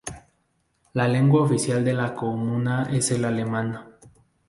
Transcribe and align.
La 0.93 1.07
lengua 1.07 1.43
oficial 1.43 1.85
de 1.85 1.93
la 1.93 2.15
comuna 2.15 2.89
es 2.91 3.11
el 3.11 3.23
alemán. 3.23 3.97